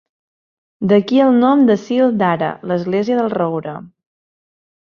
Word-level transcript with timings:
D'aquí 0.91 1.21
el 1.25 1.37
nom 1.43 1.61
de 1.67 1.75
Cill 1.83 2.17
Dara, 2.23 2.49
l'església 2.73 3.21
del 3.21 3.33
roure. 3.37 3.77